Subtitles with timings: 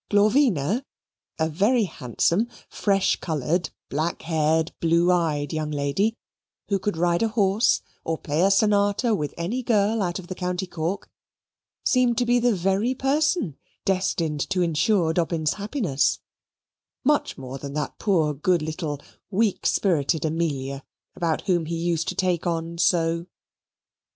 [0.09, 0.83] Glorvina,
[1.37, 6.17] a very handsome, fresh coloured, black haired, blue eyed young lady,
[6.69, 10.33] who could ride a horse, or play a sonata with any girl out of the
[10.33, 11.07] County Cork,
[11.85, 16.17] seemed to be the very person destined to insure Dobbin's happiness
[17.03, 18.99] much more than that poor good little
[19.29, 20.83] weak spur'ted Amelia,
[21.15, 23.27] about whom he used to take on so.